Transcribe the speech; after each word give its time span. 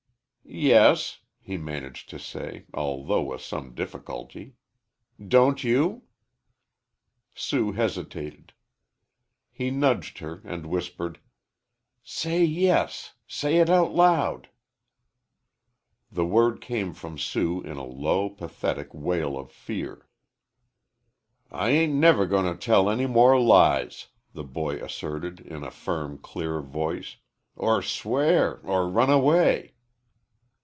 "Yes," 0.53 1.19
he 1.39 1.55
managed 1.55 2.09
to 2.09 2.19
say, 2.19 2.65
although 2.73 3.21
with 3.21 3.39
some 3.39 3.73
difficulty. 3.73 4.55
"Don't 5.25 5.63
you?" 5.63 6.03
Sue 7.33 7.71
hesitated. 7.71 8.51
He 9.49 9.71
nudged 9.71 10.17
her 10.17 10.41
and 10.43 10.65
whispered, 10.65 11.21
"Say 12.03 12.43
yes 12.43 13.13
say 13.27 13.57
it 13.57 13.69
out 13.69 13.93
loud." 13.93 14.49
The 16.11 16.25
word 16.25 16.59
came 16.59 16.93
from 16.93 17.17
Sue 17.17 17.61
in 17.61 17.77
a 17.77 17.85
low, 17.85 18.29
pathetic 18.29 18.93
wail 18.93 19.37
of 19.37 19.53
fear. 19.53 20.05
"I 21.49 21.69
ain't 21.69 21.93
never 21.93 22.25
goin' 22.25 22.43
to 22.51 22.55
tell 22.59 22.89
any 22.89 23.07
more 23.07 23.39
lies," 23.39 24.07
the 24.33 24.43
boy 24.43 24.83
asserted, 24.83 25.39
in 25.39 25.63
a 25.63 25.71
firm, 25.71 26.17
clear 26.17 26.59
voice, 26.59 27.15
"er 27.57 27.81
swear 27.81 28.59
er 28.67 28.89
run 28.89 29.09
away." 29.09 29.75